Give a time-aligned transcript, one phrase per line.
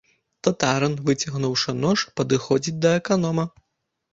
[0.45, 3.49] Татарын, выцягнуўшы нож, падыходзіць да аканома.